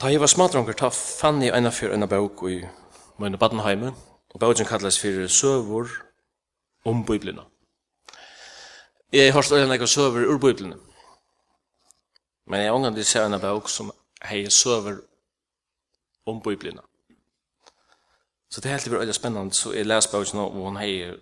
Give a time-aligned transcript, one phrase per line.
[0.00, 2.56] Da jeg var smadronger, ta fann jeg ena fyrir ena bøk i
[3.16, 3.94] mine badenheime,
[4.34, 5.88] og bøkken kalles fyrir søvor
[6.84, 7.46] om biblina.
[9.12, 10.76] Jeg har stått ena søvor ur biblina,
[12.46, 13.88] men jeg ångan til seg ena bøk som
[14.28, 14.98] hei søvor
[16.26, 16.84] om biblina.
[18.50, 21.16] Så det er helt veldig spennende, så jeg leser bøkken og hun hei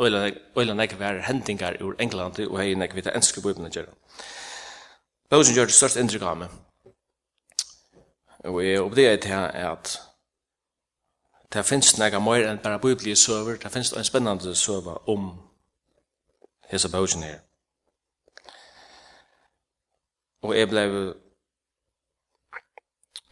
[0.00, 3.92] Øyla nek var hendingar ur Englandi og hei nek vita enske bøybna gjerra.
[5.30, 6.58] Bosen gjør det største inntrykk av meg.
[8.44, 9.32] Og jeg oppdager til
[9.64, 9.94] at
[11.54, 15.28] det finnes noe mer enn bare biblige søver, det finnes en spennende søver om
[16.68, 17.38] hese bosen her.
[20.42, 20.82] Og jeg ble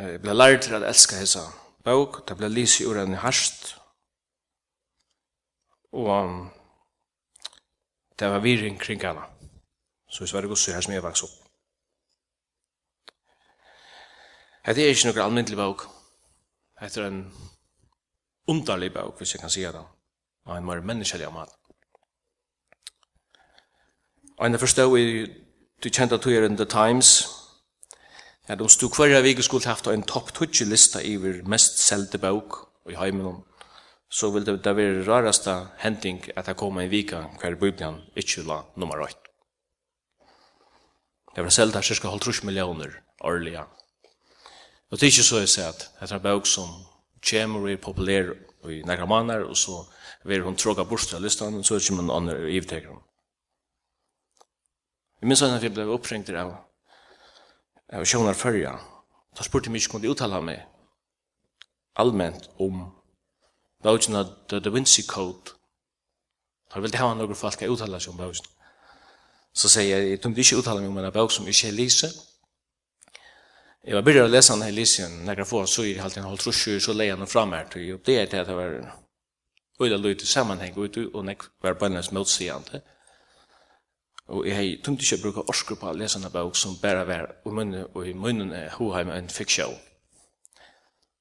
[0.02, 1.42] jeg ble lært til å elske hese
[1.84, 3.74] bok, det ble lys i ordene harst,
[5.92, 6.48] og
[8.18, 9.28] det var viring kring henne.
[10.08, 11.41] Så det var det godt her som jeg vokste opp.
[14.62, 15.80] Hetta er ikki nokkur almindelig bók.
[16.78, 17.22] Hetta er ein
[18.46, 19.82] underlig bók, hvis eg kan seia det.
[20.46, 21.50] Og ein meir menneskelig amat.
[24.38, 25.06] Og ein forstå i
[25.82, 27.26] du kjente at du er in The Times,
[28.46, 32.60] at om stu kvarja vik skulle haft ein topp 20 lista yvir mest selda bók
[32.86, 33.42] i heimen,
[34.10, 38.46] så vil det, det være rarasta hending at det kommer en vika hver Bibelen ikkje
[38.46, 39.18] la nummer 8.
[41.34, 43.66] Det var selda cirka 50 millioner årliga
[44.92, 46.72] Og det er ikke så jeg sier at det er en bøk som
[47.24, 48.34] kommer og er populær
[48.68, 49.78] i nekra maner, og så
[50.28, 52.98] vil hun tråka bort til listan, og så ikke noen andre ivtekeren.
[55.22, 56.50] Jeg minns at vi ble oppringt av,
[57.88, 58.74] av Sjónar Førja.
[59.32, 60.60] Da spurte jeg meg ikke om de uttala meg
[61.96, 62.82] allment om
[63.82, 65.56] bøkene The Da Vinci Code.
[66.68, 68.50] Da ville jeg ha noen folk å uttala seg om bøkene.
[69.56, 72.12] Så sier jeg, jeg tunde ikke uttala meg om en bøk som ikke er lyset,
[73.82, 76.38] Jeg var började å lese denne lisien når jeg får så i halvt en halv
[76.38, 78.76] trusjur så lejer den fram her til upp det er til at det var
[79.82, 82.82] öjda löjt i sammanhang og och när var på motsigende.
[84.28, 87.34] og jeg har tungt ikke bruka orsker på å lese denne bok som bare var
[87.46, 89.66] i munnen og i munnen er hoheim en fiksjå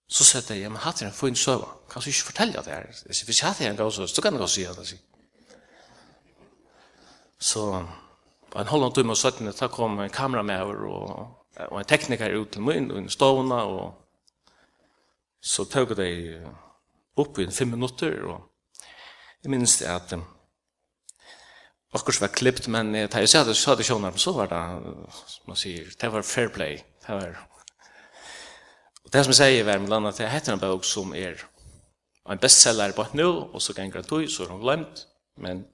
[0.07, 2.85] så sier jeg, men hatt er en fin søva kan du ikke fortelle det her
[3.05, 4.99] hvis jeg hatt er en gav så, så kan jeg gav si det
[7.39, 7.85] så
[8.55, 12.37] en halvann timme og 17 da kom en kamera med over og og en tekniker
[12.39, 13.93] ut til min, og en stovna, og
[15.41, 16.11] så tog de
[17.17, 18.85] opp i fem minutter, og
[19.43, 20.23] jeg minns det at um,
[21.93, 24.61] akkurat var klippt, men da jeg sa det, sa det sjånarm, så var det,
[25.27, 27.47] som man sier, det var fair play, det var
[29.01, 31.41] og det som jeg sier var med landet, det heter en bøk som er
[32.29, 35.07] en bestseller på nå, og så ganger han tog, så er hun glemt,
[35.41, 35.65] men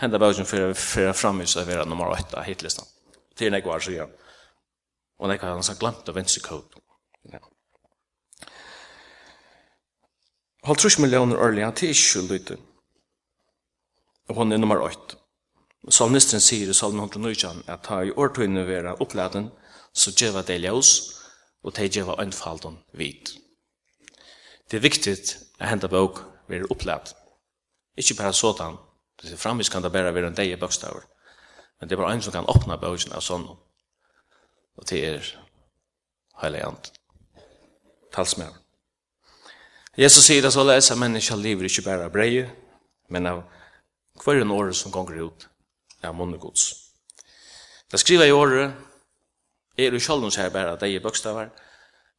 [0.00, 2.86] henda bøkken fyrir fyrir fram i seg vera nummer 8 hitlista.
[3.36, 4.27] Til nek var så gjerne.
[5.18, 6.82] Og det kan han sagt glemt av venstre venstrekåten.
[7.32, 7.40] Ja.
[10.64, 12.58] Halt trus millioner årlig, han til ikke lytte.
[14.28, 15.16] Og hon er nummer 8.
[15.90, 19.50] Salmisteren sier i salmen 119 at ta i årtøyne vera oppladen,
[19.94, 20.90] så djeva det ljøs,
[21.64, 23.32] og te djeva øynfalden vid.
[24.70, 27.14] Det er viktig at henta bøk vera opplad.
[27.96, 28.76] Ikke bare sådan,
[29.22, 31.06] det er framvis kan det bare være en deg i bøkstaver,
[31.80, 33.48] men det er bare en som kan åpna bøkken av sånn
[34.78, 35.28] og til er
[36.42, 36.90] heilig and
[38.14, 38.54] talsmær
[39.98, 42.18] Jesus sier det så lesa menneska lever ikke bare av
[43.08, 43.42] men av
[44.22, 45.48] hver en åre som gonger ut
[46.02, 46.68] av munnegods
[47.90, 48.68] det skriva i åre
[49.78, 51.50] er jo sjálvun sier bare at det er bøkstavar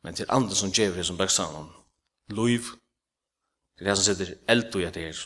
[0.04, 1.68] men til andre som djever som bøkstavar
[2.36, 2.74] loiv
[3.78, 5.24] det er det som sitter eld og det er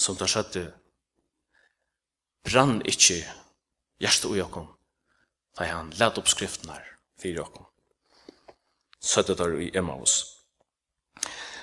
[0.00, 0.66] som tar skjøtte
[2.44, 3.22] brann ikkje
[4.00, 4.68] hjertet og jakom
[5.60, 6.86] da han lett opp skriftene her,
[7.20, 7.66] fyrir okkom.
[9.00, 10.22] Søttet der i Emmaus.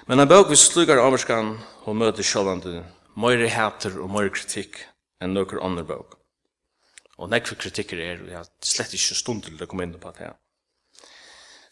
[0.05, 1.55] Men en bøk vi slugar avvarskan
[1.89, 2.83] og møter sjålande
[3.17, 4.83] møyre hater og møyre kritikk
[5.21, 6.13] enn noen andre bøk.
[7.17, 10.13] Og nekve kritikker er, og jeg har slett ikke stund til å komme inn på
[10.13, 10.37] det her.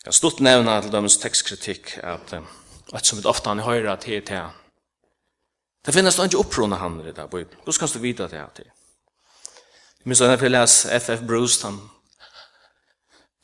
[0.01, 2.39] Jeg har stått nevna til dømens tekstkritikk at
[2.93, 4.49] at som vi ofte han høyre at her til
[5.85, 7.57] Det finnes ikke opprona handler i det, Bøyden.
[7.63, 8.65] Hvordan kan du vite at det er til?
[8.65, 11.21] Jeg minns at jeg les F.F.
[11.27, 11.79] Bruce, han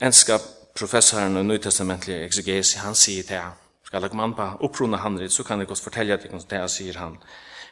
[0.02, 0.38] enska
[0.76, 5.44] professoren og nytestamentlige exegesi, han sier til han, skal jeg mann på opprona handrit, så
[5.44, 7.18] kan jeg godt fortelle at det sier han,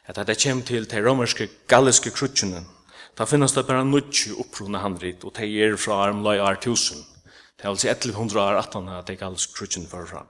[0.06, 2.66] at det kommer til de romerske galliske krutsjene,
[3.18, 7.02] da finnes det bare nødtje opprona handrit, og de er fra armløy år tusen.
[7.58, 10.25] Det er altså 1100 år 18 at de galliske krutsjene fører fra.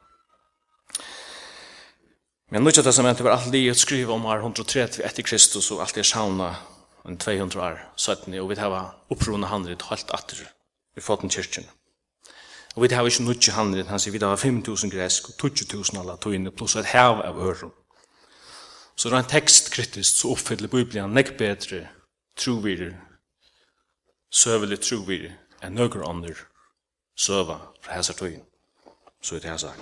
[2.50, 6.02] Men nødtje testamentet var alltid i å skrive om år 130 etter Kristus, og alltid
[6.02, 6.54] er sauna
[7.06, 8.80] en 200 år 17, og vi tar
[9.13, 10.48] opprona handrit helt atter
[10.98, 11.69] i foten kyrkjene.
[12.75, 16.00] Og vi har ikke nødt til handelen, han sier vi har 5.000 gresk og 20.000
[16.00, 17.71] alla tøyene, pluss et hev av øren.
[18.95, 21.88] Så rent tekstkritisk så oppfyller Bibelen nek bedre
[22.38, 22.94] trovirer,
[24.31, 25.33] søvelig trovirer,
[25.63, 26.36] enn nøkker andre
[27.16, 28.44] søva fra hæsar tøyen.
[29.21, 29.81] Så er det jeg sagt.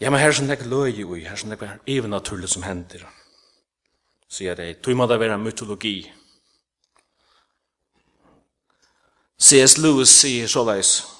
[0.00, 3.04] Ja, men her er sånn nek løy ui, her er sånn nek evennaturlig som hender.
[4.28, 6.23] Så er det, tøyma det vera mytologi, mytologi,
[9.38, 9.78] C.S.
[9.78, 11.10] Lewis sier så såleis,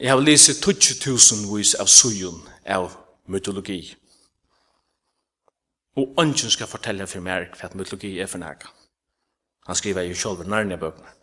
[0.00, 2.90] Jeg har lyset 20.000 vis av sujun av
[3.26, 3.94] mytologi.
[5.96, 8.66] Og ønsken skal fortelle for meg hva mytologi er for nægge.
[9.66, 11.14] Han skriver jo selv i nærne bøkene.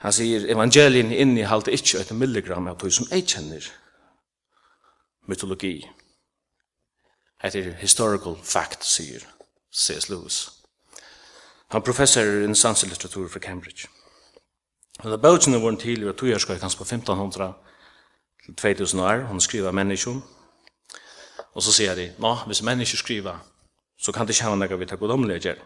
[0.00, 3.72] Han sier evangelien inneholder ikke et milligram av tog som jeg kjenner
[5.28, 5.88] mytologi.
[7.42, 9.24] Det er historical fact, sier
[9.72, 10.08] C.S.
[10.08, 10.59] Lewis.
[11.70, 12.26] Han professor
[12.84, 13.88] i litteratur fra Cambridge.
[15.04, 17.52] Og da bøkene var til i togjørskar kanskje på 1500
[18.44, 20.22] til 2000 år, hun skriver menneskjon,
[21.54, 23.38] og så sier de, nå, hvis mennesker skriver,
[23.98, 25.60] så kan det ikke ha noe vi tar god omlegger.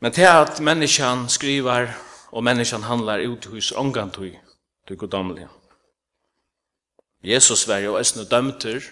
[0.00, 1.92] Men til at menneskene skriver,
[2.32, 4.32] og menneskene handlar ut hos ångantøy,
[4.88, 5.48] til omlegger.
[7.22, 8.82] Jesus var jo æsne dømter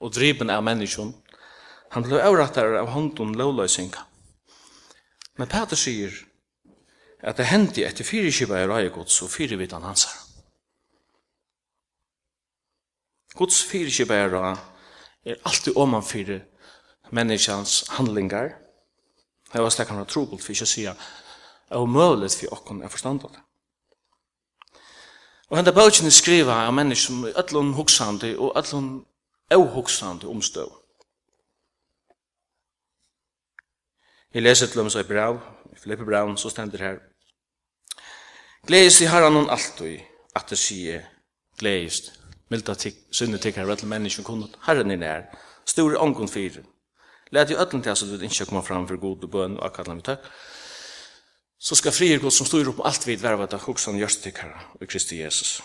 [0.00, 1.12] og driven av menneskene.
[1.90, 4.06] Han ble avrattet av hånden lovløsninga.
[5.38, 6.14] Men Peter sier
[7.20, 10.18] at det hendte etter fire kiva i rei gods og fire vidan hans her.
[13.36, 14.56] Guds fire kiva er
[15.24, 16.40] er alltid oman fire
[17.12, 18.56] menneskjans handlingar.
[19.52, 22.56] Det var stekkan han var trobult for ikke å si at det er umøyelig for
[22.56, 23.42] okken er forstanda det.
[25.50, 29.04] Og henne bøkene skriva av mennesker som er ætlun hugsandi og ætlun
[29.50, 30.79] avhugsandi omstøv.
[34.34, 35.40] Jeg leser til dem så i brev,
[35.72, 36.98] i Filippe brev, så stender her.
[38.66, 40.04] Gledes i herran hon alltid,
[40.36, 41.02] at det sier,
[41.58, 42.12] gledes,
[42.50, 45.26] milda tikk, synne tikk her, vettel menneskjen kunnot, herren er nær,
[45.66, 46.62] stor ångon fyrir.
[47.34, 49.98] Læt jo ötlen til at du ikke kommer fram for god og bøn og akkallan
[49.98, 50.24] vi takk.
[51.58, 54.86] Så skal frier god som styr opp alt vid vervet av hoksan gjørstikk her, og
[54.88, 55.60] Kristi Jesus.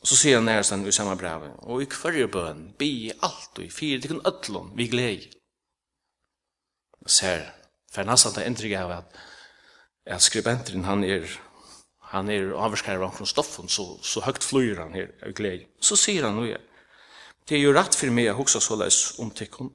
[0.00, 3.64] Og så sier han nærstand i samme brev, og i kvarje bøn, bi alt og
[3.64, 5.37] i fyrir, tikkun ötlun, vi glei
[7.06, 7.54] ser
[7.90, 9.16] för nästan det intryck av att
[10.10, 11.40] att skribenten han är
[12.00, 15.96] han är avskärvad av från stoffen så så högt flyr han här av glädje så
[15.96, 16.58] ser han nu
[17.44, 19.72] det är ju rätt för mig att huxa så läs om tyckon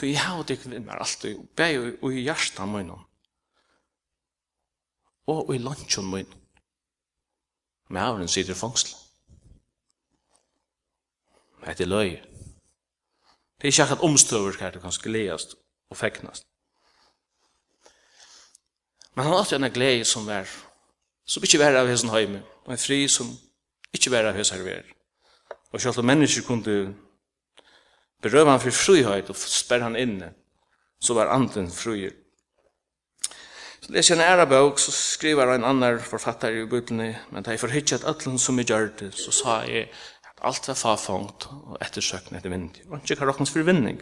[0.00, 2.90] då jag har det med allt och be och i hjärtan min
[5.24, 6.26] och i lunchen min
[7.88, 8.54] men har den sitter
[11.66, 12.24] Det är löj.
[13.60, 15.54] Det är inte att omstöver ska det kanske least
[15.88, 16.44] och fäcknast.
[19.14, 20.48] Men han har alltid en glede som var,
[21.26, 23.30] som ikke var av hessen heime, og en fri som
[23.94, 24.82] ikke var av hessen her
[25.72, 26.94] Og selv om mennesker kunne
[28.22, 30.32] berøve han for frihet og sperre han inne,
[31.00, 32.12] så var anden frier.
[33.84, 37.52] Så det er en ære bøk, så skriver en annen forfatter i bøkene, men det
[37.52, 39.90] er forhyttet at alle som jeg gjør det, så sa jeg
[40.24, 42.70] at alt var farfangt og ettersøkende etter vind.
[42.88, 44.00] Og ikke hva råkens forvinning.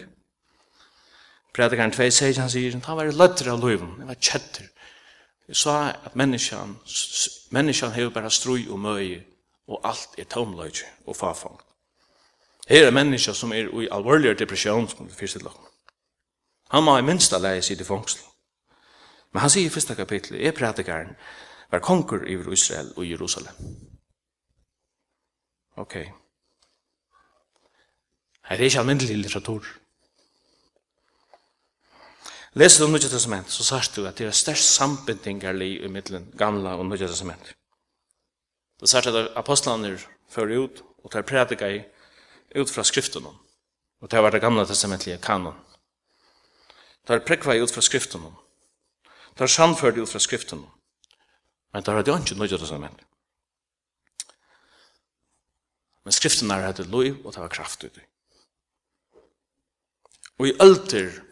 [1.53, 4.71] Predikeren 2 sier, han sier, han var løtter av løven, han var kjetter.
[5.49, 6.77] Jeg sa at menneskene,
[7.51, 9.23] menneskene har bare strøy og møye,
[9.69, 10.71] og alt er tomløy
[11.07, 11.61] og farfang.
[12.69, 15.49] Her er mennesker som er i alvorligere depresjon, som det fyrst til.
[16.71, 18.21] Han må i minsta leie sitt i fangsel.
[19.33, 21.17] Men han sier i første kapittel, er prædikaren,
[21.71, 23.55] var konger i Israel og Jerusalem.
[25.77, 25.95] Ok.
[28.45, 29.67] Her er ikke almindelig litteratur.
[32.55, 36.75] Leser du Nødja Testament, så sørst du at det er størst sambindingarlig i middelen gamla
[36.77, 37.55] og Nødja Testament.
[38.81, 41.81] Du sørst at apostlene fører ut og tar prædika i
[42.61, 45.57] ut fra skriften og tar var det gamla testamentlige kanon.
[47.07, 48.29] Tar prekva ut fra skriften
[49.37, 50.67] tar samført ut fra skriften
[51.73, 53.01] men tar det ikke Nødja Testament.
[56.05, 57.99] Men skriften er hatt lov og tar kraft ut.
[60.39, 61.32] Og i ölter,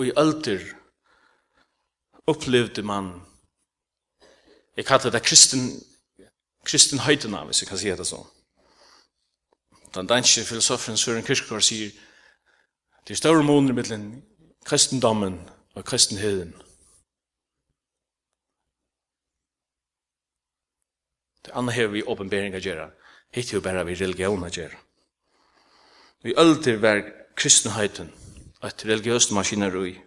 [0.00, 0.62] og i alder
[2.26, 3.10] opplevde man
[4.76, 5.82] jeg kallar det kristen
[6.64, 8.20] kristen høytena, hvis jeg kan si det så.
[9.94, 11.90] Den danske filosofen Søren Kierkegaard sier
[13.04, 14.22] det er større måneder mellom
[14.64, 15.40] kristendommen
[15.74, 16.54] og kristenheden.
[21.44, 22.90] Det andre her vi åpenbering av gjerra
[23.34, 24.80] Hittir jo bare vi religion av gjerra
[26.22, 27.04] Vi alder var
[27.36, 28.12] kristenhøyten
[28.64, 29.98] et religiøst maskineri.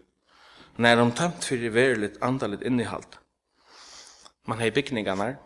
[0.78, 3.20] Men de tømt for veriligt andaligt innehalt.
[4.48, 5.38] Man har bygningene,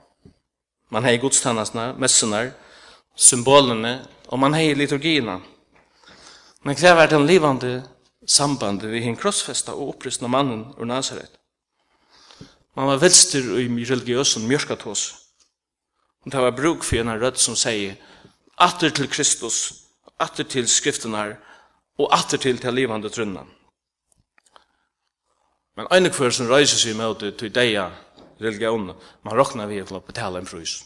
[0.89, 2.53] man har godstannasene, messene,
[3.15, 5.39] symbolene, og man har liturgiene.
[6.63, 7.83] Men hva er den livande
[8.27, 11.31] sambandet vi hin krossfesta og opprystna mannen ur Nazaret?
[12.75, 15.15] Man var velster i religiøsen mjørskatås.
[16.25, 17.95] Og det var bruk for en rødt som sier,
[18.59, 19.73] atter til Kristus,
[20.19, 21.35] atter til skriftene her,
[21.97, 23.43] og atter til til livande trunna.
[25.77, 27.89] Men ein kvar som reiser seg mot det til deia
[28.41, 30.79] religion, man roknar vi til å betala en frys.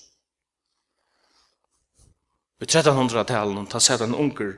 [2.62, 4.58] I 1300-talen ta sett en unger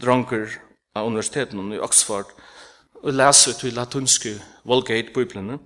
[0.00, 0.52] dronker
[0.94, 2.28] av universiteten i Oxford
[3.00, 4.36] og leser til latunske
[4.68, 5.58] Volgate-biblene.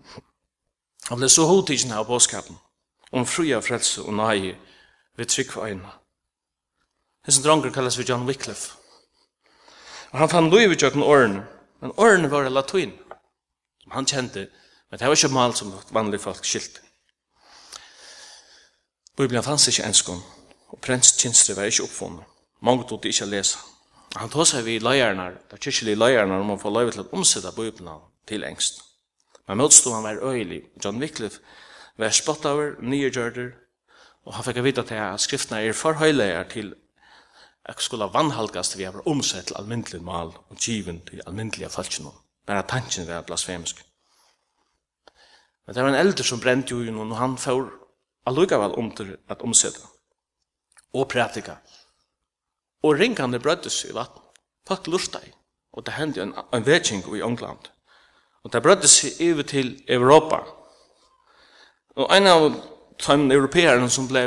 [1.10, 2.56] Han ble så hodtidsen av påskapen
[3.12, 4.54] om fria frelse og nøye
[5.18, 5.92] ved trygg for øynene.
[7.26, 8.83] Hessen dronker kalles vi John Wycliffe
[10.14, 11.40] Og han fann lov i tjøkken årene,
[11.83, 12.92] men årene var latin,
[13.83, 14.44] som han kjente,
[14.87, 16.85] men det var ikke mal som vanlige folk skilte.
[19.18, 20.23] Bibelen fanns ikke enskånd,
[20.71, 22.30] og prenskinster var ikke oppfunnet.
[22.62, 23.59] Mange tog det ikke å lese.
[24.14, 27.50] Han tog seg vi leierne, da kyrkjelige leierne, om å få lov til å omsette
[27.59, 28.85] Bibelen til engst.
[29.49, 30.62] Men motstod han var øyelig.
[30.78, 31.42] John Wycliffe
[31.99, 33.50] var spottaver, nyergjørder,
[34.25, 36.71] og han fikk vite til at skriftene er for høyleier til
[37.64, 42.16] Jeg skulle vannhalgast vi har omsett til almindelig mal og kjiven til almindelige falskjennom.
[42.47, 43.80] Bare tanken var blasfemisk.
[45.66, 47.71] Men det var en eldre som brent jo inn, og han får
[48.28, 49.80] allukavall om til at omsette.
[50.92, 51.56] Og prætika.
[52.83, 54.21] Og ringene brøddes i vatten.
[54.68, 55.33] Folk lurte i.
[55.73, 57.71] Og det hendte en, en vetsing i England.
[58.44, 60.42] Og det brøddes i over til Europa.
[61.97, 62.50] Og en av
[63.06, 64.26] de europeerne som ble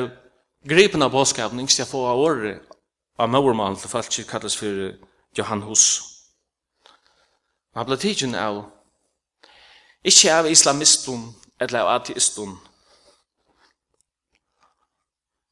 [0.67, 2.66] gripen av båtskapen, ikke skal få av året,
[3.17, 4.97] av maurmann til falski kalles fyrir
[5.37, 5.85] Johan Hus.
[7.75, 8.63] Han ble tidsen av
[10.07, 12.55] ikke av islamistun eller av ateistun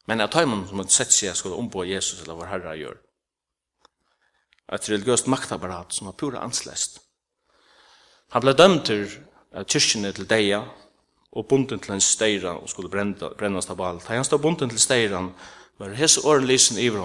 [0.05, 2.97] men av taimun som hadde sett seg skulle ombå Jesus eller vår Herre gjør.
[4.73, 6.99] Et religiøst maktapparat som var pura anslest.
[8.33, 9.05] Han ble dømt til
[9.65, 10.61] kyrkjene til deia
[11.35, 14.05] og bunden til en steira og skulle brennast av alt.
[14.09, 15.33] Han stod bunden til steiran
[15.77, 17.01] var hese åren lysen iver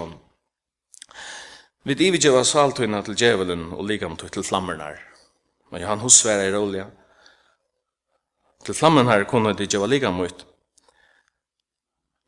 [1.83, 4.99] Vi djeva saltøyna til djevelen og likamtøy til flammernar.
[5.71, 6.85] Og Johan Husvera i rolja.
[8.65, 10.45] Til flammernar kunne de djeva likamut.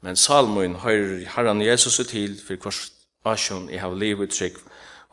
[0.02, 2.92] Men salmøyn høyr herran Jesus til for hvers
[3.26, 4.58] asjon i hav liv uttrykk,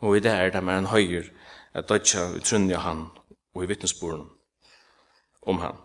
[0.01, 1.29] og i det er det med en høyr
[1.73, 3.05] at dødja utrunja han
[3.53, 4.25] og i vittnesboren
[5.41, 5.77] om han.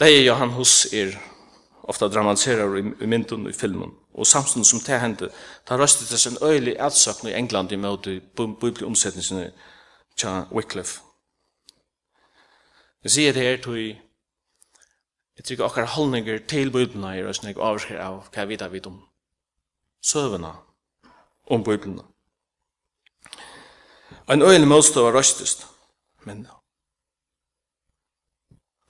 [0.00, 1.14] Det er Johan hos er
[1.88, 3.90] ofta dramatiserar i, i myndun i filmen.
[4.14, 5.28] Og samstund som det hendte,
[5.68, 9.52] det røstet til sin øylig ætsøkning i England i møte bibelomsetningsene
[10.16, 11.00] tja Wycliffe.
[13.04, 13.96] Jeg sier det her til
[15.36, 18.86] jeg tykker okkar holdninger til bibelna er røstning jeg avskir av hva vi da vet
[18.86, 19.00] om
[20.02, 20.52] søvna
[21.50, 22.02] om bibelna.
[24.30, 25.66] En øyelig motstøv var røstest,
[26.24, 26.46] men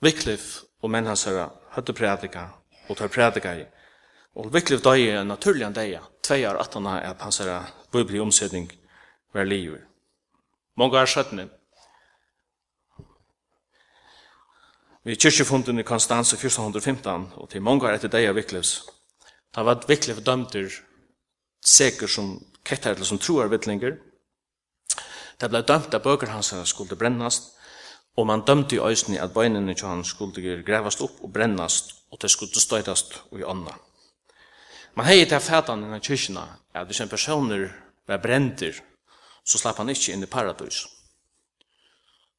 [0.03, 2.45] Wycliffe og menn hans høyde prædika
[2.89, 3.65] og tar prædikar.
[4.35, 8.21] Og Wycliffe dag er en naturlig en dag, tvei år at han er pansere bibelig
[8.21, 8.71] omsetning
[9.31, 9.81] hver livet.
[10.77, 11.49] Mange er skjøttene.
[15.03, 18.85] Vi kyrkjefunden i Konstanse 1415, og til mange år etter dag av Viklevs,
[19.55, 20.71] da var Viklev dømter
[21.63, 23.97] seker som kettar eller som troar vittlinger.
[25.39, 27.51] Det ble dømt at bøker hans skulle brennast,
[28.17, 32.21] Og man dømte i øysene at bøynene til han skulle grevast opp og brennast, og
[32.21, 33.73] det skulle støytast i ånda.
[34.95, 36.43] Man hei til fætan i kyrkina
[36.73, 37.69] at hvis en personer
[38.07, 38.73] var brenter,
[39.45, 40.83] så slapp han ikkje inn i paradis.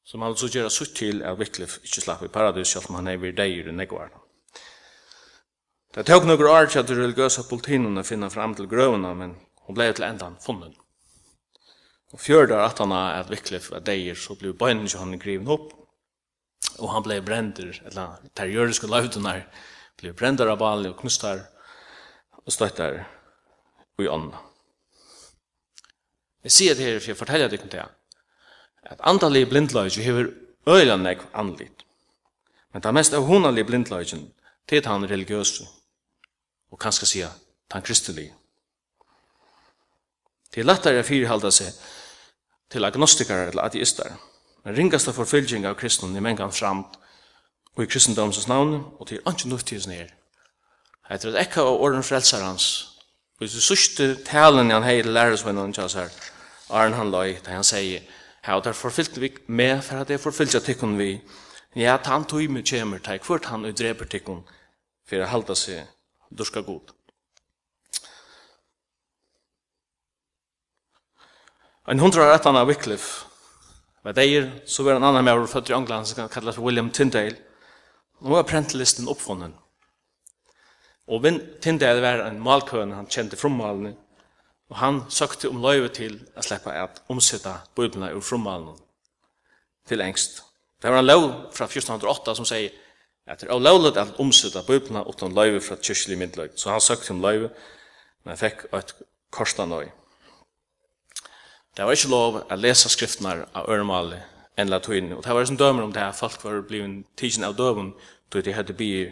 [0.05, 3.07] Så man så gjør sutt til at Wycliffe ikke slapp i paradis, selv om han
[3.07, 4.13] er vir deir i negvar.
[5.95, 9.35] Det tok noen år til at de religiøse politinene finner fram til grøvene, men
[9.67, 10.75] hun ble til endan funnet.
[12.15, 15.49] Og fjørdar at han er at Wycliffe var deir, så blev bøynen ikke han griven
[15.51, 15.73] opp.
[16.79, 19.41] Og han blei brender, eller terjøriske lautene
[19.99, 21.41] blei brender av bali og knustar
[22.39, 23.01] og støttar
[23.97, 24.39] og i ånda.
[26.47, 27.83] Jeg sier det her, for jeg forteller det ikke
[28.85, 30.31] at andalig blindløyge hever
[30.67, 31.83] øyla nek anlit.
[32.71, 34.29] Men det mest av honalig blindløygen,
[34.69, 35.67] det er han religiøse,
[36.71, 37.35] og kanskje sier,
[37.71, 38.29] han kristelig.
[40.53, 41.75] Det er lettere å fyrhalda seg
[42.71, 44.15] til agnostikere eller ateister.
[44.65, 46.97] Den ringaste forfylging av kristnum i mengan framt
[47.75, 50.09] og i kristendomsens navn og til ikke nuftids nere.
[51.11, 52.67] Etter et ekka av orden frelser hans
[53.39, 56.13] og i sørste talen han heier lærersvennen hans her
[56.69, 58.01] Arne han løy da han sier
[58.45, 61.21] Her der forfylgte vi med for at jeg forfylgte tikkun vi
[61.75, 64.45] Ja, han tog med kjemer, ta i kvart han og dreper tikkun
[65.09, 65.89] for å halda seg
[66.31, 66.93] durska god.
[71.87, 73.25] En hundra rettan av Wycliffe
[74.01, 77.35] var deir, så var en annan meir født i England som kallas William Tyndale.
[78.21, 79.51] Nå var prentlisten oppfunnen.
[81.05, 83.93] Og Vin Tyndale var en malkøen han kjente frummalen,
[84.73, 88.79] og han søkte om løyve til å slippe at omsette bøyblene ur frummalen
[89.85, 90.41] til engst.
[90.81, 92.73] Det var en lov fra 1408 som sier
[93.29, 96.49] at det er lovlig at omsette bøyblene uten løyve fra kyrkjelig middeløy.
[96.57, 97.51] Så han søkte om løyve,
[98.25, 98.95] men fikk et
[99.29, 99.93] korslanøy.
[101.75, 104.23] Det var ikke lov å lese skriftene av øremalet
[104.55, 105.11] enn latuin.
[105.13, 106.15] Og det var som dømer om det her.
[106.15, 107.93] Folk var blivet tidsen av døven
[108.31, 109.11] då det hadde bi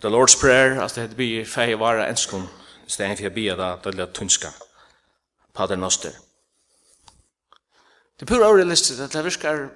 [0.00, 2.48] the Lord's Prayer, altså det hadde bi fei vara enskom,
[2.86, 4.50] stedet for å bi da det lille tunska,
[5.54, 6.12] pater noster.
[8.18, 9.68] Det er pura overrealistisk at det virkar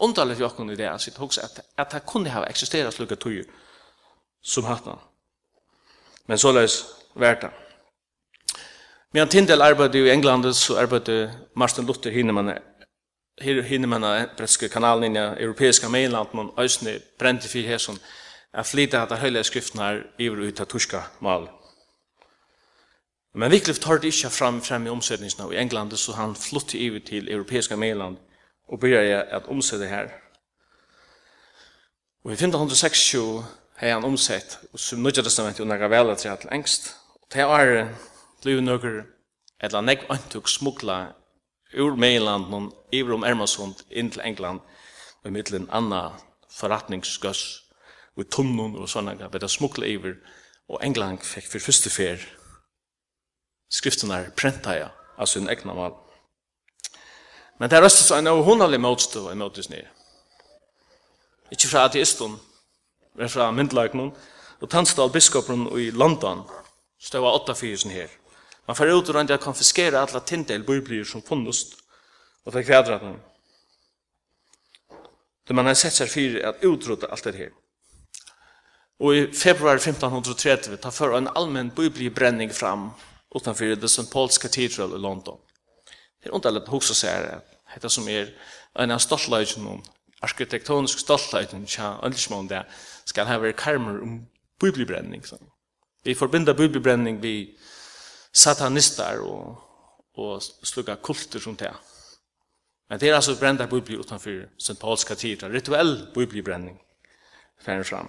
[0.00, 3.44] underlig for okken i det, altså det at, at det kunne ha eksisteret slukka tøyer
[4.42, 4.88] som hatt
[6.26, 6.84] Men såleis
[7.14, 7.50] vært det.
[9.12, 12.52] Men Tindel arbeidde i England, så arbeidde Martin Luther Hinemann
[13.40, 17.98] her Hinnemann av brettske kanalen i europeiska mainland, men øysene brente for hesson,
[18.52, 21.48] er flytta at av høylige skriftene her iver ut av turska mal.
[23.34, 27.00] Men Wycliffe tar det ikke fram fram i omsetningsna i England, så han flytte iver
[27.06, 28.16] til europeiska mainland
[28.68, 30.10] og begynte at omsette her.
[32.24, 33.44] Og i 1526
[33.76, 37.88] har han omsett, og som nødja testamentet under Gavella til engst, og til året
[38.42, 39.02] bliv nøkker
[39.60, 40.98] etla nekk antuk smukla
[41.76, 44.60] ur Meilanden iver om Ermasund inn til England
[45.20, 46.16] og i middelen anna
[46.56, 47.44] forretningsgøss
[48.16, 50.16] og tunnun og sånne gav det smukla iver
[50.70, 52.24] og England fikk for første fer
[53.70, 55.98] skriftene prenta ja altså en egna mal
[57.60, 59.92] men det er også en hundalig motstå i motstå nere
[61.50, 62.38] ikke fra ateistun
[63.14, 64.14] men fra myndelagnum
[64.60, 66.42] og Tansdal biskopen i London
[67.00, 68.10] stod av åtta fyrisen her.
[68.70, 71.74] Man får ut och att konfiskera alla tindel biblier som funnust
[72.44, 73.16] och ta kvädra dem.
[75.46, 77.50] Då man har sett sig för att utrota allt det här.
[78.98, 82.90] Och i februari 1530 tar för en allmän bibliebränning fram
[83.34, 84.02] utanför The St.
[84.02, 85.38] Paul's Cathedral i London.
[86.22, 87.40] Det är underligt att huxa sig här.
[87.80, 88.34] Det som är
[88.74, 89.82] en av stoltlöjden
[90.20, 92.68] arkitektonisk stoltlöjden tja, öllsmån där
[93.04, 94.26] ska ha varit karmer om
[94.60, 95.22] bibliebränning.
[96.02, 97.56] Vi förbinder bibliebränning vid
[98.32, 99.56] satanistar og,
[100.14, 101.72] og slukka kulter som det.
[102.90, 104.78] Men det er altså brenda bibli utanfor St.
[104.80, 106.80] Pauls katedra, rituell biblibrenning
[107.60, 108.08] fer fram.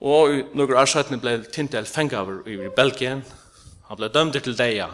[0.00, 3.24] Og i nokre år siden ble Tintel fengaver i Belgien.
[3.88, 4.88] Han ble dømt til deia,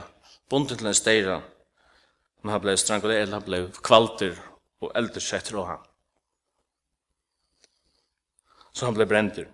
[0.50, 1.40] bunden til en steira.
[2.42, 4.38] Men han ble strangulert, han ble kvalter
[4.80, 5.82] og eldersett rå han.
[8.74, 9.46] Så han ble brenter.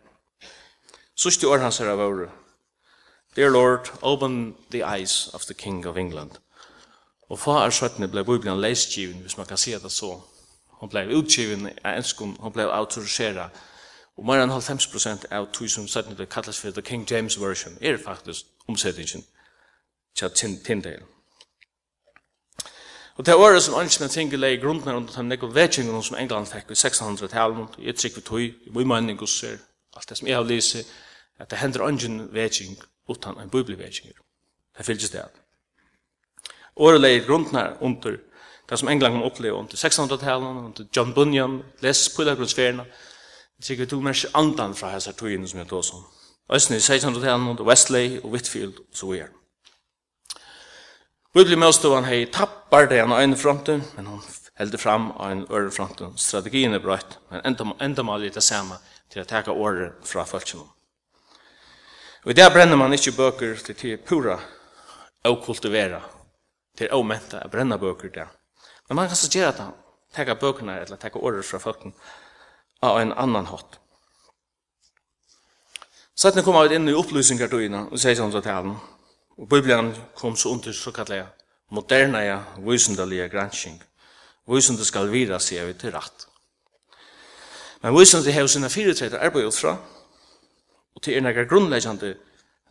[1.15, 2.40] Sørste år hans her av året
[3.37, 6.31] Dear Lord, open the eyes of the King of England.
[7.29, 10.21] Og fa er søttene ble Bibelen leisgiven, hvis man kan si det så.
[10.81, 13.49] Hun ble utgiven av enskon, hun ble autorisera.
[14.17, 17.79] Og mer enn 90% av tog som søttene ble kallas for The King James Version
[17.81, 19.25] er faktisk omsettingen
[20.15, 20.31] til
[20.65, 21.07] Tindale.
[23.17, 26.47] Og det året som ønskene ting lei grunden er under den nekko vetsingen som England
[26.47, 29.59] fikk i 600-tallet, jeg trykk vi tog, i mye mening og ser,
[29.97, 30.77] alt det som jeg har lyst,
[31.39, 32.81] at det hender ønsken vetsing
[33.11, 34.17] utan en bibelvekinger.
[34.79, 35.27] Det fylgjes det.
[36.77, 38.19] Året leir grundnar under
[38.71, 42.85] det som England kan oppleve under 1600-talen, under John Bunyan, les Pilagrunsferna,
[43.61, 46.05] sikkert tog mer andan fra hessar togene som jeg tog som.
[46.55, 49.29] Østene i 1600-talen under Westley og Whitfield og så videre.
[51.35, 54.23] Bibli Møstovan hei tappar det han øyne fronten, men han
[54.59, 56.17] held fram av en øre fronten.
[56.19, 58.79] Strategien er brøyt, men enda, enda malig det samme
[59.11, 60.67] til å teka året fra folkene.
[62.25, 64.39] Og der brenner man ikke bøker til til pura
[65.25, 66.01] og kultivera,
[66.77, 68.29] til å menta å brenne bøker der.
[68.89, 69.69] Men man kan så gjøre det,
[70.15, 71.95] teka bøkene eller teka ordet fra folken
[72.83, 73.79] av en annan hatt.
[76.17, 78.75] Sættene kom ut inn i opplysningartøyene og sier sånn til talen.
[79.41, 81.31] Og Bibelen kom så under såkallet
[81.73, 83.79] moderne, ja, visendelige gransking.
[84.51, 86.27] Vysende skal vira sier vi til rett.
[87.81, 89.79] Men vysende har sine fire tredje arbeid ut fra,
[90.97, 92.15] Og til er nekka grunnleggjande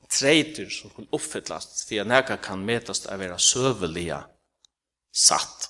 [0.10, 4.20] treiter som kan uppfyllast til at nekka kan metast av vera søvelige
[5.14, 5.70] satt.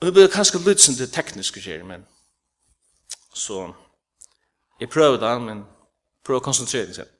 [0.00, 2.04] Og det blir kanskje litt som det tekniske skjer, men
[3.34, 3.70] så
[4.80, 5.62] jeg prøver det, men
[6.24, 7.10] prøver å konsentrere seg.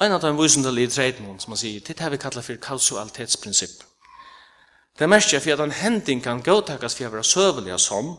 [0.00, 3.82] En av de visendelige treitene som man sier, det er vi kallar for kausualitetsprinsipp.
[4.98, 8.14] Det mest er for at en hending kan gåttakas for å være søvelig som,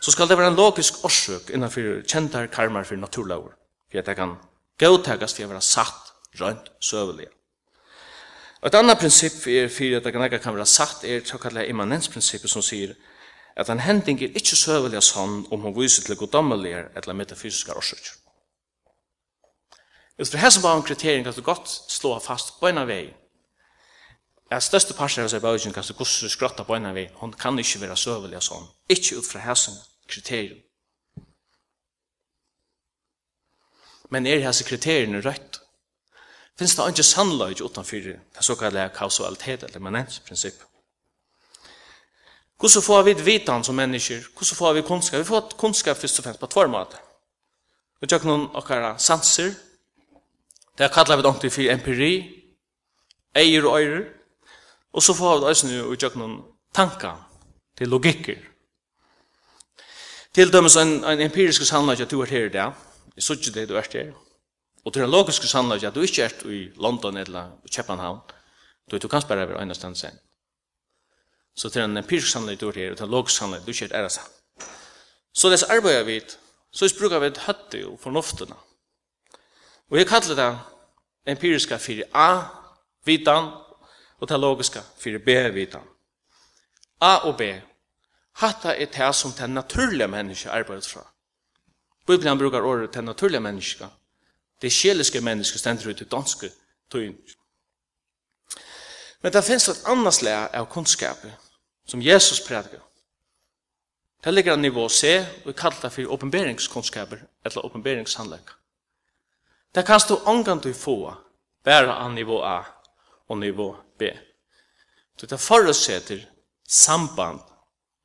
[0.00, 3.52] så skal det være en logisk årsøk innenfor kjentar karmar for naturlover,
[3.90, 4.38] for at det kan
[4.80, 7.28] gåtegast for å være satt rønt søvelig.
[8.64, 12.50] Et annet prinsipp er for at det kan ikke kan være satt er såkallet immanensprinsippet
[12.50, 12.94] som sier
[13.56, 18.16] at en hending er ikke søvelig sånn om hun viser til goddommelige eller metafysiske årsøker.
[20.20, 23.16] Ut fra en kriterium kan du godt slå fast på en av veien
[24.50, 27.04] Jeg største parser av Zerbaudjan kan du skrotta på en vi.
[27.20, 28.66] Hon kan ikke være søvelig og sånn.
[28.90, 29.76] Ikke ut fra hæsen
[30.10, 30.58] kriterium.
[34.10, 35.60] Men er hæsen kriteriene rødt?
[36.58, 40.58] Finns det ikke sannløy utenfor det såkallet kausalitet eller manensprinsipp?
[42.58, 44.26] Hvordan får vi vitan som mennesker?
[44.34, 45.20] Hvordan får vi kunnskap?
[45.20, 46.98] Vi får kunnskap først og fremst på tvær måter.
[48.00, 49.54] Vi tjekk noen okkara sanser.
[50.76, 52.14] Det kallar vi det ordentlig for empiri,
[53.36, 54.08] eier og øyre.
[54.92, 56.40] Og så får vi eisen jo utjøk noen
[56.74, 57.18] tanker
[57.78, 58.40] til logikker.
[60.34, 62.74] Til dømes en, en empirisk sannhet at du er her i dag,
[63.16, 64.12] i suttje det du er her,
[64.84, 68.20] og til en logisk sannhet at du ikke er i London eller København,
[68.90, 70.18] du er du kan spørre over øynestene sen.
[71.56, 73.90] Så til en empirisk sannhet du er her, og til en logisk sannhet du ikke
[73.90, 74.10] er ære
[75.34, 76.20] Så det er arbeidet vi,
[76.72, 78.54] så bruker vi et høtte og fornuftene.
[79.90, 80.58] Og jeg kallar det
[81.26, 82.42] empiriska fyrir A,
[83.04, 83.50] vitan,
[84.20, 85.86] og det logiska fyrir B-vitan.
[87.00, 87.42] A og B.
[88.32, 91.06] Hatta er det som det naturliga menneska arbeidet fra.
[92.06, 93.86] Bibelen brukar året den naturliga menneska.
[94.62, 96.50] Det sjeliske menneska stender ut i danske
[96.90, 97.16] tøyen.
[99.22, 101.26] Men det finnes et annet slag av kunnskap
[101.86, 102.80] som Jesus predikar.
[104.24, 108.50] Det ligger en nivå C, og vi kallar det for åpenberingskunnskaper, eller åpenberingshandlegg.
[109.74, 111.14] Det kan stå ångan du få,
[111.64, 112.64] bare av nivå A
[113.28, 114.10] og nivå B.
[115.20, 116.22] Så det forutsetter
[116.68, 117.40] samband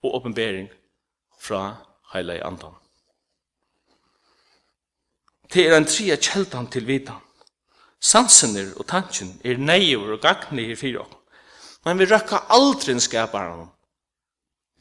[0.03, 0.69] og oppenbering
[1.39, 1.75] fra
[2.13, 2.73] heilige andan.
[5.53, 7.21] Det er en tria kjeldan til vitan.
[8.01, 11.21] Sansener og tanken er neiver og gagni i fyra okkur.
[11.85, 13.69] Men vi røkka aldri en skaparen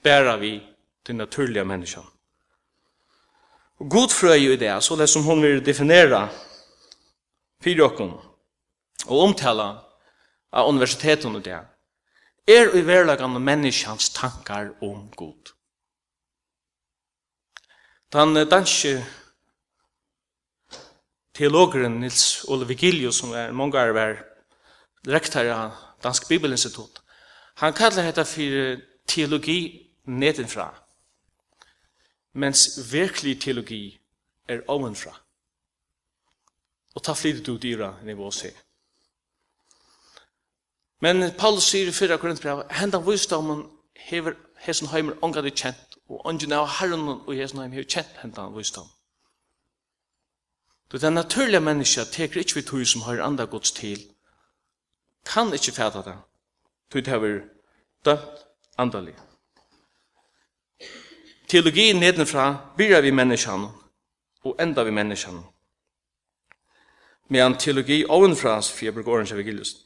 [0.05, 0.59] bæra vi
[1.05, 2.11] til naturliga menneskene.
[3.81, 6.29] Og god frøy i det, så det som hon vil definera
[7.63, 8.13] fyrir okkur
[9.07, 9.69] og omtala
[10.55, 11.59] av universiteten og det,
[12.47, 15.55] er i verlagan menneskjans tankar om god.
[18.15, 19.01] Den danske
[21.35, 24.21] teologeren Nils Ole Vigilius, som er mange er
[25.09, 27.01] rektor av Dansk Bibelinstitut,
[27.57, 30.69] han kallar dette for teologi nedenfra,
[32.35, 33.99] mens virkelig teologi
[34.49, 35.15] er ovenfra.
[36.95, 38.55] Og ta flytet ut dyra nivå seg.
[41.05, 43.67] Men Paulus sier i fyrra Korintbrev, hendan visdomen
[44.09, 48.55] hever hesen heimer ångan kjent, og ångan av herren og hesen heimer hever kjent hendan
[48.57, 48.89] visdomen.
[50.89, 54.01] Du, den naturlige menneska teker ikkje vi tog som har andre gods til,
[55.29, 56.17] kan ikkje fæta det,
[56.93, 57.41] du det hever
[58.05, 58.45] dømt
[58.79, 59.15] andalig.
[61.49, 63.69] Teologien nedenfra byrja vi menneskene
[64.45, 65.43] og enda vi menneskene.
[67.29, 69.85] Medan teologi ovenfra, for jeg bruker årens evangelius,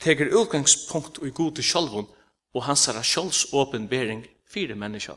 [0.00, 2.08] teker utgangspunkt i gode sjálvun
[2.54, 5.16] og hans herra sjálvsåpenbering fire menneskja.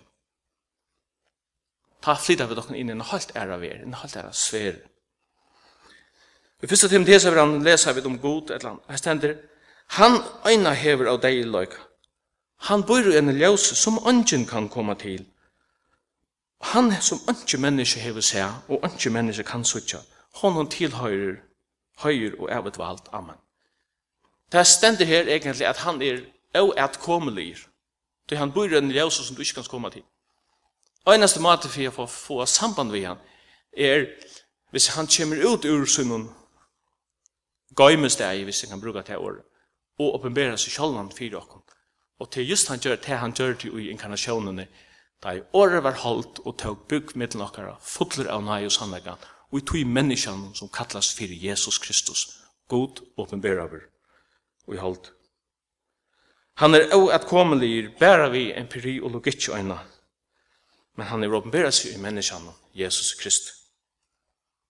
[2.03, 4.81] Ta flytta vi dokken inn i en halvt æra ver, en halvt æra sver.
[6.63, 9.35] I fyrsta Timotheus har han lesa vi om god, et eller annet, stender,
[9.87, 11.79] han øyna hever av deg i løyka.
[12.67, 15.25] Han bor i en ljøs som ønsken kan komme til.
[16.71, 19.99] Han som ønske menneske hever seg, og ønske menneske kan suttja,
[20.39, 21.41] honom tilhøyrer,
[22.03, 23.42] høyr og evet valgt, Amen.
[24.53, 26.21] Det stender her egentlig at han er
[26.61, 27.55] oatkommelig.
[28.29, 30.03] Det han bor i en ljøs som du ikke kan komme til.
[31.05, 33.23] Og eneste måte for å få samband med han
[33.73, 34.05] er
[34.71, 36.29] hvis han kommer ut ur sin
[37.77, 39.43] gøymesteg, hvis jeg kan bruke det året,
[39.99, 41.61] og oppenberer seg selv han for dere.
[42.19, 44.67] Og til just han gjør det han gjør til i inkarnasjonene,
[45.23, 49.17] da i året var holdt og tog bygg med dere, fotler av nøy og sannleggen,
[49.51, 52.27] og i tog menneskene som kallas for Jesus Kristus,
[52.67, 53.92] god åpenbærer over
[54.67, 55.11] og i hold.
[56.61, 59.79] Han er også at komelig bæra vi empiri og logikk øyna,
[60.95, 63.63] men han er åpenbæra seg i menneskene, Jesus Kristus.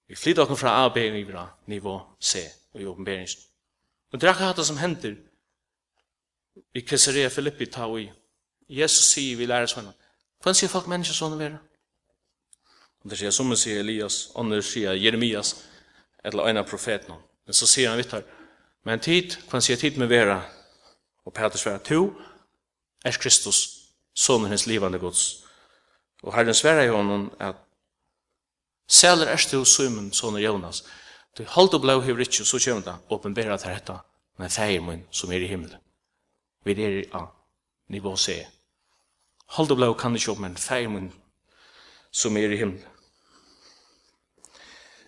[0.08, 3.38] Vi flytter oss fra A og B og Ibra, nivå C, og i åpenbæringen.
[4.12, 5.16] Og det er akkurat det som hender
[6.74, 8.12] i Caesarea Filippi ta og i.
[8.70, 9.90] Jesus sier vi lærer sånn,
[10.40, 11.60] hvordan sier folk mennesker sånn å være?
[13.04, 15.56] Og det sier, som sier Elias, andre sier Jeremias,
[16.24, 17.18] eller en av profetene.
[17.46, 18.24] Men så sier han vidt her,
[18.84, 20.42] Men tid, hva sier tid med vera,
[21.26, 22.12] og Peter svarer, to
[23.06, 23.60] er Kristus,
[24.16, 25.44] sonen hans livande gods.
[26.24, 27.56] Og Herren svera i honom at
[28.88, 30.84] Sæler er stu Simon, sonen Jonas.
[31.38, 33.96] Du holdt og blå hever ikke, så kommer det, åpenbæra til dette,
[34.38, 35.80] men feir min som er i himmelen.
[36.66, 37.26] Vi er i A,
[37.90, 38.46] nivå C.
[39.46, 41.14] Holdt og blå kan ikke opp, men feir min
[42.12, 42.86] som er i himmelen.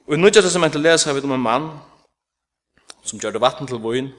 [0.08, 1.70] Og i nødja testamentet leser vi om en mann,
[3.06, 4.10] som gjør det vatten til vøyen.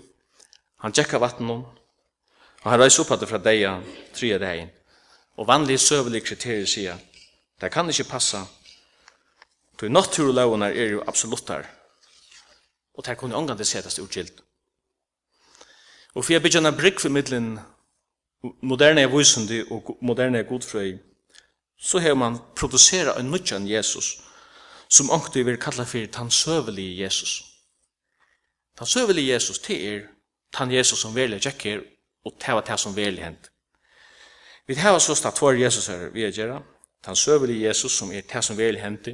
[0.85, 1.64] Han tjekka vatten om,
[2.62, 3.64] og han reiser opp at det fra deg,
[4.14, 4.66] tre av deg.
[5.37, 6.99] Og vanlige søvelige kriterier sier,
[7.61, 8.44] det kan ikke passa,
[9.77, 11.66] tog naturlovene er jo absoluttar,
[12.96, 14.40] og det kunne omgang det settes utgilt.
[16.14, 17.59] Og for jeg bygger en brygg for middelen
[18.62, 20.96] moderne er vysende og moderne er godfrøy,
[21.79, 24.20] så har man produsera en nødjan Jesus,
[24.88, 27.42] som ångte vil kalla for tan søvelige Jesus.
[27.42, 27.56] Jesus
[28.79, 30.01] Den søvelig Jesus til er,
[30.53, 31.81] tan Jesus som velger tjekker,
[32.25, 33.51] og det var det som velger hent.
[34.67, 36.61] Vi har så stått for Jesus her, vi er gjerra,
[37.05, 39.09] tan søvelig Jesus som er det som velger hent,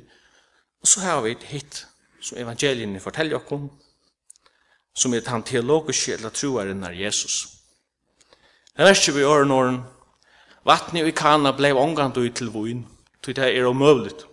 [0.80, 1.86] og så har vi et hit
[2.20, 3.70] som evangelien forteller oss
[4.94, 7.46] som er den teologiske eller troaren av Jesus.
[8.76, 9.78] Det er ikke vi åren åren,
[10.64, 12.86] vattnet i kana blei ångan ut til voin,
[13.22, 14.26] til det er omøvligt.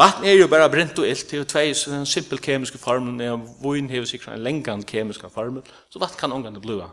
[0.00, 3.18] Vatten er jo bare brent og ilt, det er jo tvei en simpel kemiske formel,
[3.28, 6.86] og voin hever sikkert en lengan kemiske formel, så vatten kan omgang det blua.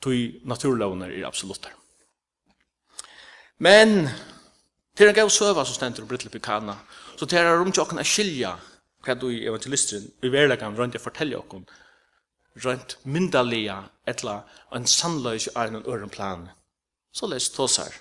[0.00, 1.68] Tui naturlovner er absolutt
[3.58, 4.08] Men,
[4.96, 6.78] til en gav søva som stendur og brittle pikana,
[7.16, 8.54] så til er rom til er skilja
[9.04, 11.68] hva du i evangelisteren, i verlegan rundt jeg fortelja okken,
[12.64, 14.40] rundt myndalia etla,
[14.72, 16.48] en sannløys i en øren plan.
[17.12, 17.92] Så les tåsar,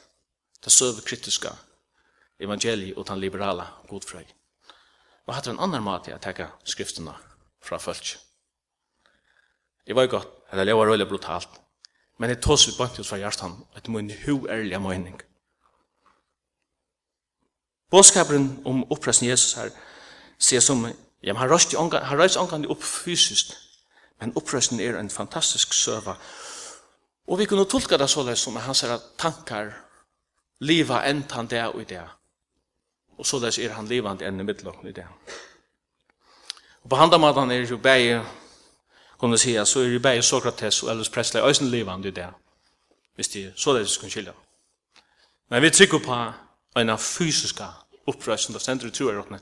[0.64, 1.50] det søve kritiska,
[2.44, 4.24] evangeliet og den liberale godfrøy.
[5.26, 7.14] Og hatt en annan måte å tenke skriftene
[7.64, 8.16] fra folk.
[9.88, 11.60] Det var godt, eller det var veldig brutalt,
[12.20, 15.20] men det tås vi bant ut fra hjertan, et min hu ærlige mening.
[17.92, 19.70] Båskaperen om oppresten Jesus her,
[20.40, 20.86] sier som,
[21.24, 23.54] ja, han røyst ångan opp fysisk,
[24.20, 26.18] men oppresten er en fantastisk søva,
[27.28, 29.72] Og vi kunne tolka det såleis som at tankar
[30.60, 32.04] liva entan det og det.
[33.18, 35.06] Og så er han livande enn i midtlokken i det.
[36.84, 38.22] Og på handamaten er jo bæg,
[39.18, 42.28] kunne sige, så er jo bæg Sokrates og Elvis Presley øysen livande i det,
[43.16, 44.32] hvis de så det skulle skilja.
[45.50, 46.32] Men vi trykker på
[46.80, 47.66] en av fysiska
[48.08, 49.40] upprøysen, da stender det tror jeg råkne,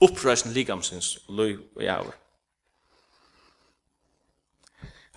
[0.00, 2.12] opprøsning ligamsins, løy og jævr.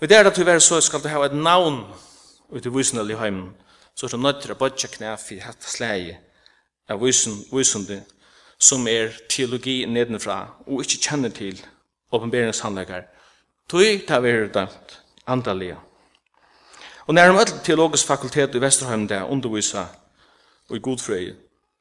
[0.00, 1.84] Vi der at du være så skal du ha et navn
[2.48, 3.56] ut i visnelig heimen,
[3.94, 6.16] så er du nødt til å bodja knæ for hette slæget,
[6.88, 8.02] av visen, visende
[8.58, 11.60] som er teologi nedenfra og ikke kjenner til
[12.12, 13.06] åpenberingshandlegar.
[13.68, 15.76] Tøy ta det dømt andalige.
[17.06, 19.84] Og nærmere til teologisk fakultet i Vesterheim der undervisa
[20.68, 21.34] og i godfrøy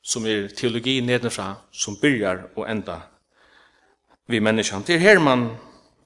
[0.04, 3.00] som er teologi nedenfra som byrjar og enda
[4.28, 4.84] vi menneskene.
[4.88, 5.50] Det er her man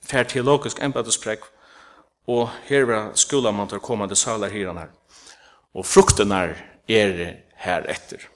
[0.02, 1.46] fer teologisk embedesprekk
[2.28, 4.92] og her var skolan man tar kommande salar hiran her.
[5.74, 6.56] Og frukten er
[6.88, 8.31] her etter.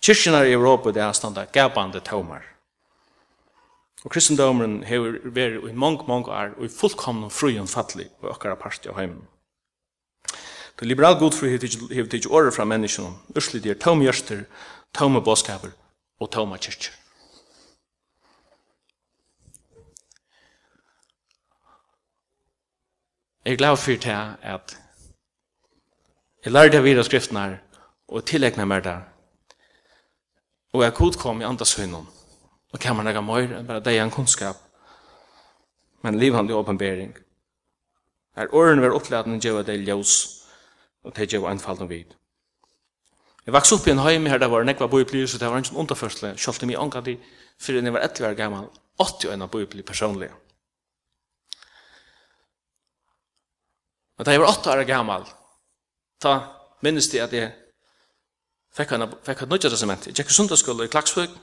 [0.00, 2.44] Kyrkjene i Europa det er standa gapande tomar.
[4.04, 5.02] Og kristendomen har
[5.34, 9.26] vært i mange, mange år og i fullkomne frugen fattelig på okkara parti av heimen.
[10.78, 11.58] Det liberal godfri har
[12.06, 14.44] tidsi året fra menneskene, urslig det er tom gjørster,
[14.94, 15.74] tom bådskaper
[16.22, 16.94] og tom kyrkjer.
[23.44, 24.76] Jeg er glad for det at
[26.44, 27.58] jeg lærte av videre skriftene
[28.08, 28.98] og tillegnet meg det
[30.78, 32.06] og jeg kod kom i andas høynon.
[32.70, 34.60] Og kan man lega møyre, enn bare deg en kunnskap.
[36.06, 37.16] Men livhandlig åpenbering.
[38.38, 40.44] er åren var opplæden djeva deg ljós,
[41.02, 42.14] og det djeva anfallt om vid.
[43.44, 45.76] Jeg vaks opp i en heim her, det var nekva boiblir, så det var ingen
[45.76, 47.16] underførsle, kjolte om jeg angad i,
[47.58, 50.30] fyrir jeg var etter gammal, 80 81 boiblir personlig.
[54.18, 55.26] Men da jeg var 8 år gammal,
[56.20, 56.34] ta
[56.82, 57.50] minnes de at jeg
[58.78, 60.06] fikk han, fikk han nødja testament.
[60.06, 61.34] Jeg gikk i sundagsskolen i Klagsvøk,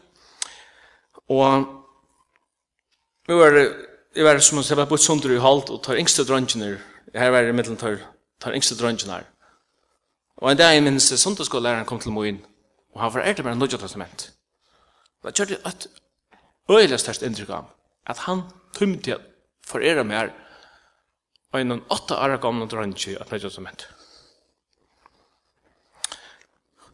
[1.36, 1.67] og
[3.28, 3.58] vi var,
[4.15, 6.78] jeg var som jeg var på sundar i halt og tar yngste drøngjener,
[7.15, 7.98] her var i mittelen tar,
[8.39, 9.26] tar yngste drøngjener.
[10.38, 12.41] Og en dag jeg minnes sundagsskolen kom til Moin,
[12.93, 14.30] og han var ærlig med nødja testament.
[15.24, 15.88] Da kjørte det et
[16.69, 17.71] øyelig størst inntrykk av
[18.06, 18.43] at han
[18.78, 19.17] tømte
[19.65, 20.30] for ære mer
[21.54, 23.88] og en åtta år gamle drøngje av nødja testament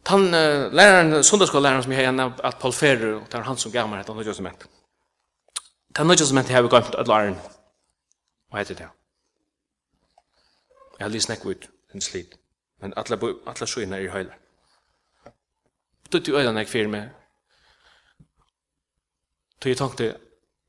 [0.04, 3.56] han uh, läraren söndagsskoleläraren som jeg har nämnt att Paul Ferrer och det var han
[3.56, 4.68] som gav mig detta nya testament.
[5.88, 7.34] Det nya testament har vi gått att lära.
[8.50, 8.88] Vad heter det?
[10.98, 12.34] Jag har lyssnat ut en slit.
[12.80, 14.34] Men alla alla sjöna är hela.
[16.08, 17.10] Tog du ögonen kvar med.
[19.58, 20.16] Tog jag tänkte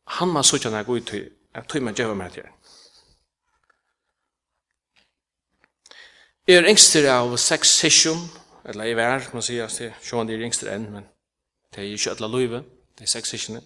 [0.04, 2.44] han ma såg när gå ut till att tog man meg til.
[6.48, 6.56] det.
[6.56, 10.44] Er engster av sex session eller jeg var, kan man si, at sjåan de er
[10.46, 11.08] yngster enn, men
[11.74, 12.64] det er ikke alle løyve,
[12.98, 13.62] det er seks ikke.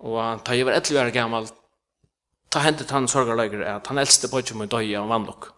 [0.00, 1.48] Og da jeg var etter være gammel,
[2.50, 5.50] ta hentet han sorgarlager at han eldste på ikke med døy av vannlokk.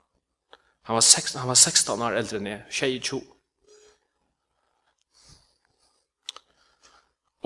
[0.90, 3.20] Han var 16, han var 16 år eldre enn jeg, tjej i tjo.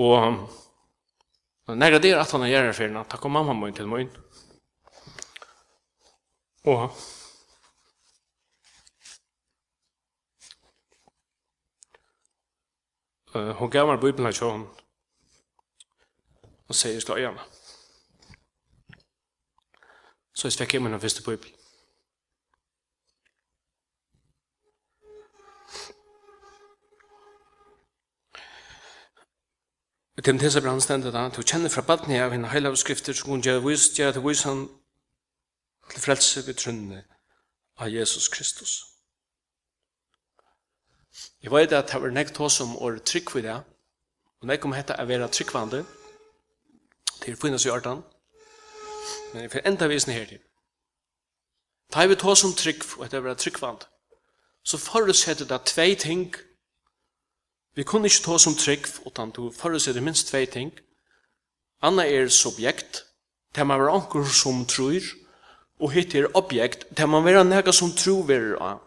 [0.00, 0.48] Og
[1.66, 4.08] når jeg der at han er gjerrig fyrir, takk om mamma min til min.
[6.66, 6.88] Og
[13.34, 14.66] Uh, hon gav meg Bibeln til hon.
[16.68, 17.38] og sier slå igjen.
[20.34, 21.54] Så jag fick hem den första Bibeln.
[30.24, 33.30] Tim Tessa brann stendet da, til å kjenne fra baden av henne heilige skrifter som
[33.30, 34.64] hun gjør vist, gjør til vise han
[35.92, 37.04] til frelse ved trunnene
[37.78, 38.95] av Jesus Kristus.
[41.42, 43.56] Jeg vet at det var nekt hos om å trygg for det,
[44.40, 45.84] og nekt om dette er være tryggvande,
[47.22, 48.02] til finnes i ørtan,
[49.32, 50.42] men jeg får enda visen her til.
[51.92, 53.86] Da vi hos om trygg, og det er tryggvande,
[54.66, 56.34] så forutsetter det tvei ting.
[57.76, 60.72] Vi kunne ikke tås som trygg, utan du forutsetter minst tvei ting.
[61.82, 63.04] Anna er subjekt,
[63.54, 65.04] det man være anker som tror,
[65.80, 68.85] og hitt er objekt, det man være nega som tror verer av.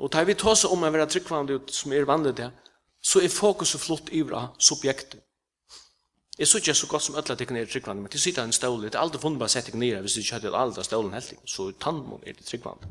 [0.00, 2.48] Og tar vi tås om å være tryggvande ut som er vanlig det,
[3.04, 5.20] så er fokuset flott ivra subjektet.
[6.38, 8.86] Jeg så ikke så godt som ødela tikkene er tryggvande, men til sitte en stål,
[8.86, 11.34] det er aldri funnet bare sett tikkene nere, hvis du ikke hadde aldri stålen helt,
[11.44, 12.88] så tannmål er det tryggvande.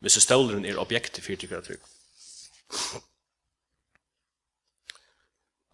[0.00, 1.84] Hvis stålen er objektet for tikkene trygg.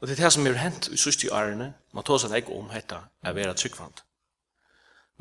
[0.01, 2.66] Og det er det som er hent i sørste årene, man tar seg ikke om
[2.75, 4.03] dette, er være tryggvande.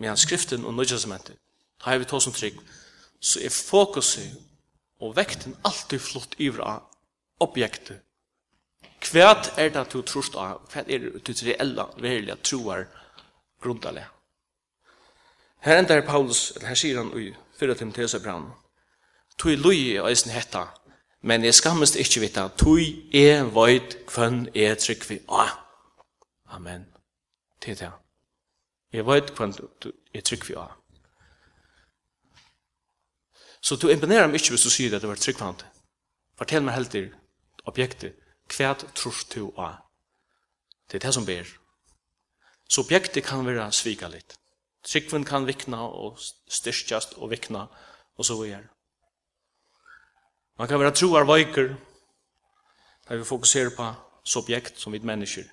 [0.02, 1.38] Men skriften og nødgjøsmentet,
[1.86, 2.82] har vi tås som tryggvande,
[3.20, 4.38] så er fokuset
[5.00, 6.84] og vekten alltid flott iver av
[7.40, 8.02] objektet.
[9.06, 10.62] Hva er det du tror av?
[10.72, 12.86] Hva er det du reelle, verilige troer
[13.62, 14.06] grundalig?
[15.66, 18.52] Her enda er Paulus, eller her sier han i 4 Timotheus brann,
[19.38, 20.68] «Tui lui er eisen hetta,
[21.22, 25.48] men jeg skammest ikkje vita, tui e void kvann e trygg vi a».
[26.56, 26.86] Amen.
[27.64, 27.92] Det er det.
[28.94, 29.54] Jeg void kvann
[30.14, 30.68] e trygg vi a.
[33.66, 35.64] Så du imponerar mig ikkje hvis du sier at det var tryggvand.
[36.38, 37.08] Fortell meg helt til
[37.66, 38.14] objektet.
[38.54, 39.80] Hva tror du av?
[40.86, 41.48] Det er det som ber.
[42.70, 44.36] Så objektet kan være svika litt.
[44.86, 47.64] Tryggvand kan vikna og styrkjast og vikna
[48.18, 48.68] og så videre.
[50.60, 51.74] Man kan være troar veiker
[53.10, 53.88] der vi fokuserer på
[54.26, 55.50] subjekt som vi mennesker.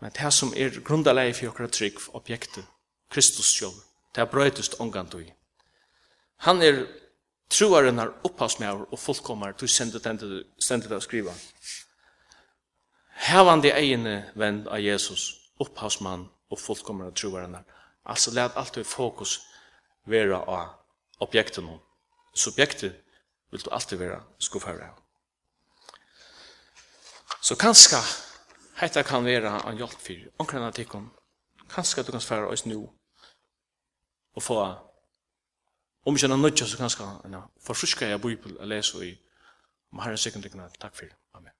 [0.00, 2.64] Men det som er grundalei for okra trygg objektet,
[3.10, 3.82] Kristus sjálf,
[4.14, 5.32] det er brøytust omgant i.
[6.46, 6.86] Han er
[7.50, 11.34] Troaren er opphavsmjær og fullkommer til sendet av skriva.
[13.26, 15.28] Hevande egene venn av Jesus,
[15.62, 17.64] opphavsmann og fullkommer av troaren er.
[18.06, 19.38] Altså let alltid fokus
[20.06, 20.74] vera av
[21.20, 21.70] objekten.
[22.34, 22.98] Subjektet
[23.50, 25.02] vil du alltid vera skuffare av.
[27.40, 28.02] Så kanskje
[28.80, 31.10] dette kan vera en hjelp for omkring artikon.
[31.70, 32.88] Kanskje du kan sværa oss nu
[34.34, 34.58] og få
[36.06, 39.12] Om ikke noe er nødt så kanskje han forfrusker jeg bøybel og leser i
[39.92, 40.68] om herren sekundekene.
[40.80, 41.16] Takk for det.
[41.34, 41.55] Amen.